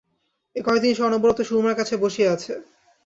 [0.55, 2.53] এ কয় দিন সে অনবরত সুরমার কাছে বসিয়া আছে।